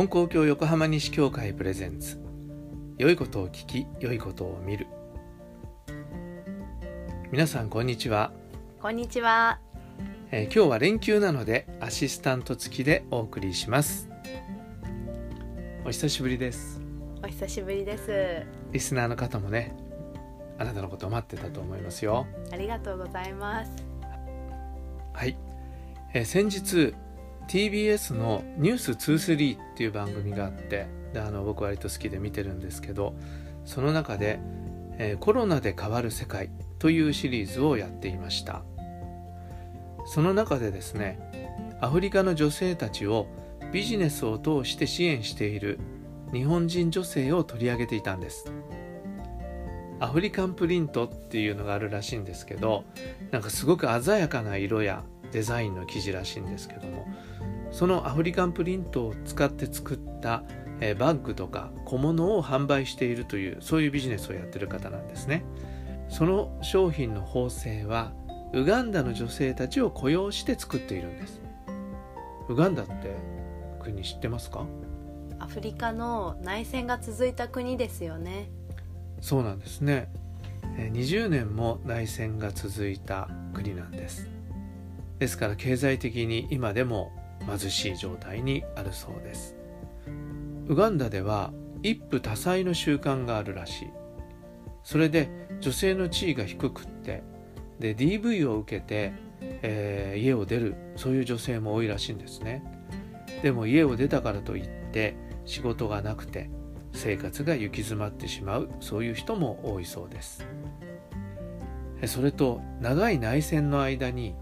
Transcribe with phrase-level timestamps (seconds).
[0.00, 2.18] 本校教横浜西教会プレゼンツ。
[2.96, 4.86] 良いことを聞き良いことを見る。
[7.30, 8.32] 皆さんこんにちは、
[8.80, 9.60] こんにちは。
[10.30, 14.08] えー今日は連休なのでアシスタント付きでお送りします。
[15.84, 16.80] お久しぶりです。
[17.22, 18.42] お久しぶりです。
[18.72, 19.76] リスナーの方もね
[20.58, 22.26] あなたのことを待ってたと思いますよ。
[22.50, 23.70] ありがとうございます。
[25.12, 25.36] はい、
[26.14, 26.94] えー先日
[27.50, 33.16] TBS の「ニュース2 3っていう番組があってであの僕割と好きで見てるんですけど
[33.64, 34.38] その中で、
[34.98, 38.62] えーコロナで変わる世界」というシリーズをやっていました。
[40.06, 41.18] その中でですね
[41.80, 43.26] アフリカの女性たちを
[43.72, 45.80] ビジネスを通して支援している
[46.32, 48.52] 日本人女性を取り上げていたんです。
[49.98, 52.84] アフリカンプリントっていうのがあるらしいんですけど
[53.32, 57.06] なんかすごく鮮やかな色やデザインの生地らしいんですけども
[57.70, 60.42] そのアフリカンプリントを使って作った
[60.80, 65.44] えーバッグとか小物を販売しているというそういうビジネスをやってる方なんですね。
[66.08, 68.12] その商品の縫製は
[68.52, 71.40] ウガンダの女性たちを雇用して作っているんです。
[72.48, 73.14] ウガンダって
[73.80, 74.66] 国知ってますか？
[75.38, 78.50] アフリカの内戦が続いた国ですよね。
[79.20, 80.10] そうなんですね。
[80.76, 84.28] えー20年も内戦が続いた国なんです。
[85.18, 87.12] ですから経済的に今でも
[87.46, 89.56] 貧しい状態にあるそうです。
[90.68, 93.90] ウガンダでは一夫多妻の習慣があるらしい。
[94.82, 95.28] それで
[95.60, 97.22] 女性の地位が低くって
[97.78, 102.62] で DV を受けて、えー家を出るそういう女性も多いらしいんですね。
[103.42, 105.16] でも家を出たからといって
[105.46, 106.50] 仕事がなくて
[106.92, 110.46] 生活が行き詰まってしまうそういう人も多いそうです。
[112.06, 114.34] それと長い内戦の間に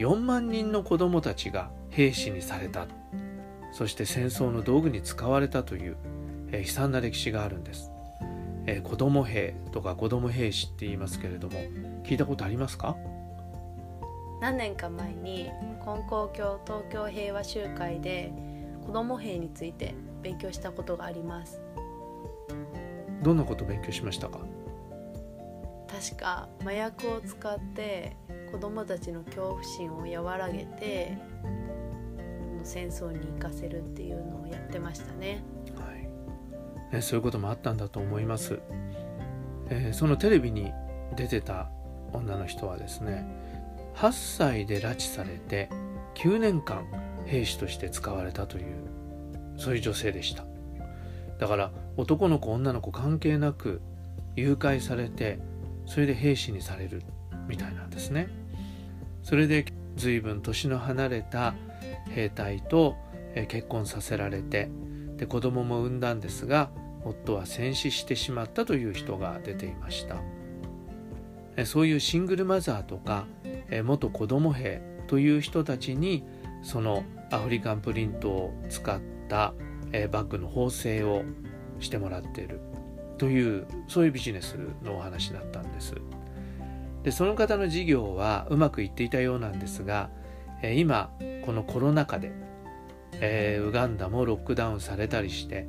[0.00, 2.86] 4万人の子どもたちが兵士にされた。
[3.70, 5.96] そして戦争の道具に使われたという、
[6.52, 7.90] えー悲惨な歴史があるんです、
[8.66, 11.60] えー子ども兵とか子ども兵士って言いますけれども
[12.02, 12.96] 聞いたことありますか？
[14.40, 15.50] 何年か前に
[15.84, 18.32] 金光教東京平和集会で
[18.86, 21.60] 子供兵について勉強したことがあります。
[23.22, 24.40] どんなことを勉強しましたか？
[26.00, 28.16] 確か麻薬を使って
[28.50, 31.18] 子供たちの恐怖心を和らげて
[32.64, 35.42] 戦争に行かせるっていうのをやってましたね。
[35.76, 35.94] は
[36.90, 38.60] い、ねそういうこともあったんだと思います、
[39.68, 40.72] えーそのテレビに
[41.16, 41.68] 出てた
[42.14, 43.26] 女の人はですね
[43.94, 45.68] 8歳で拉致されて
[46.14, 46.86] 9年間
[47.26, 48.64] 兵士として使われたという
[49.58, 50.44] そういう女性でした。
[51.38, 53.82] だから男の子女の子関係なく
[54.34, 55.38] 誘拐されて
[55.90, 57.02] それで兵士にされる
[57.48, 58.28] みたいなんですね。
[59.24, 59.64] それで
[59.96, 61.54] 随分年の離れた
[62.14, 62.94] 兵隊と
[63.48, 64.70] 結婚させられて
[65.16, 66.70] で子供も産んだんですが
[67.04, 71.64] 夫は戦死してしまったという人が出ていました。
[71.66, 73.26] そういうシングルマザーとか
[73.82, 76.22] 元子供兵という人たちに
[76.62, 77.02] その
[77.32, 79.54] アフリカンプリントを使った
[80.12, 81.24] バッグの縫製を
[81.80, 82.60] してもらっている。
[83.20, 85.94] というそういうビジネスのお話だったんです。
[87.02, 90.08] でその方の事業はうまくいっていたようなんですが
[90.62, 91.10] 今
[91.44, 92.32] このコロナ禍で
[93.20, 95.66] えーウガンダもロックダウンされたりして、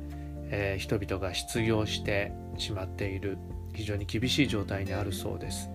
[0.48, 3.36] えー人々が失業してしまっている
[3.74, 5.68] 非常に厳しい状態にあるそうです。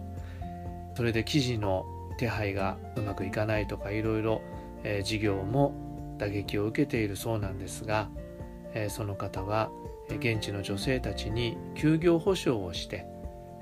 [0.95, 1.85] それで記事の
[2.17, 4.41] 手配がうまくいかないとかいろいろ、
[5.03, 8.09] 事業も打撃を受けているそうなんですが、
[8.73, 9.69] えーその方は
[10.09, 13.05] 現地の女性たちに休業保障をして、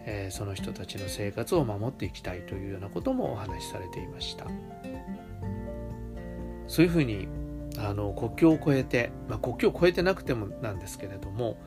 [0.06, 4.45] えその人たちの生活を守っていきたいというようなこともお話しされていました。
[6.67, 7.28] そういうふうに
[7.78, 11.57] あの国境を越えて、まあ、国境を越えてなくてもなんですけれども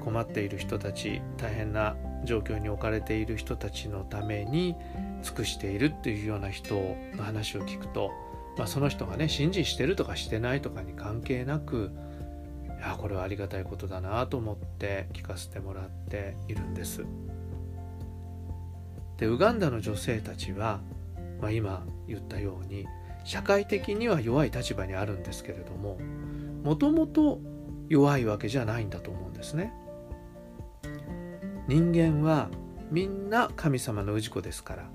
[0.00, 4.76] 困っている人たち大変な状況に置かれている人たちのために
[5.22, 6.74] 尽くしているっていうような人
[7.16, 8.10] の話を聞くと、
[8.56, 11.90] まあ、その人がね信心してるとかしてないとかに関係なく
[12.78, 17.04] いやこれはありがたいことだなと思って聞かせてもらっているんです。
[19.16, 20.80] でウガンダの女性たちは、
[21.40, 22.86] まあ、今言ったように
[23.24, 25.98] 社会的には弱い立場にあるんですけれども
[26.62, 27.40] もともと
[27.88, 29.72] 弱いわけじゃないんだと思うんですね。
[31.68, 32.48] 人間は
[32.90, 34.90] みんな神様の氏子ですから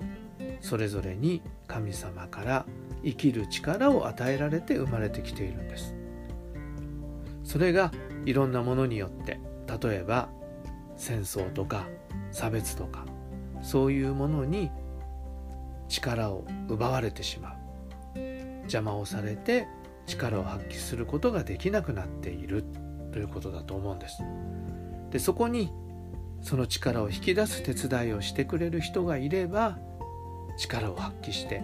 [0.60, 2.66] それぞれに神様から
[3.04, 5.94] 生きる力を与えられて生まれてきているんです。
[7.52, 7.92] それが
[8.24, 9.38] いろんなものによって
[9.82, 10.30] 例えば
[10.96, 11.86] 戦争とか
[12.30, 13.04] 差別とか
[13.60, 14.70] そういうものに
[15.86, 17.50] 力を奪われてしま
[18.16, 18.18] う。
[18.62, 19.68] 邪魔をされて
[20.06, 22.64] 力を発揮することができなくなっている。
[23.12, 24.22] ということだと思うんです。
[25.10, 25.70] でそこに
[26.40, 29.76] その力を引き出す手伝いをしてくれる人がいれば
[30.56, 31.62] 力を発揮して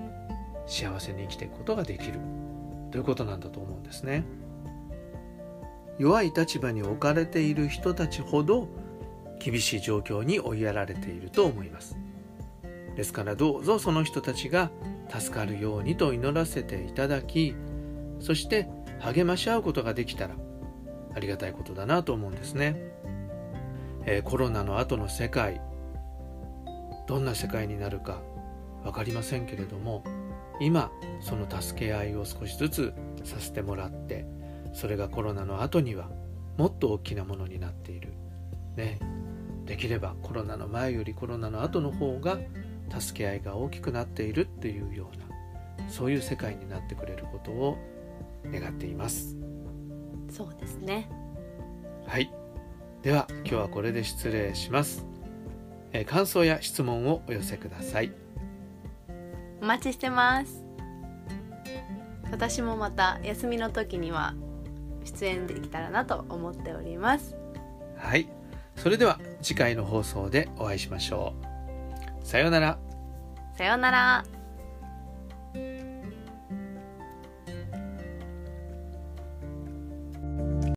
[0.67, 2.21] 幸せに生きていくことができる。
[2.91, 4.25] ということなんだと思うんですね。
[5.99, 8.69] 弱い立場に置かれている人たちほど
[9.39, 11.97] 厳しい状況に追いやられていると思います。
[12.97, 14.71] ですからどうぞその人たちが
[15.09, 17.55] 助かるようにと祈らせていただき
[18.19, 18.69] そして
[18.99, 20.35] 励まし合うことができたら
[21.15, 22.77] ありがたいことだなと思うんですね、
[24.05, 25.61] えー、コロナの後の世界
[27.07, 28.21] どんな世界になるか
[28.83, 30.03] 分かりませんけれども
[30.61, 30.91] 今
[31.21, 34.27] その助け合いを少しずつさせてもらって
[34.73, 36.09] それがコロナの後には
[36.57, 38.13] もっと大きなものになっている。
[38.77, 38.99] ね。
[39.65, 42.39] できればコロナの前よりコロナの後の方が
[42.99, 45.29] 助け合いが大きくなっているっていうような
[45.89, 47.77] そういう世界になってくれることを
[48.47, 49.37] 願っています。
[50.31, 51.09] そうですね。
[52.07, 52.33] はい。
[53.03, 55.07] では今日はこれで失礼します。
[55.93, 58.13] え感想や質問をお寄せください。
[59.61, 60.65] お待ちしてます。
[62.31, 64.35] 私もまた休みの時には
[65.05, 67.37] 出演できたらなと思っております。
[67.97, 68.29] はい。
[68.77, 71.35] それでは次回の放送でお会いしましょ
[72.23, 72.27] う。
[72.27, 72.79] さようなら。
[73.57, 74.25] さようなら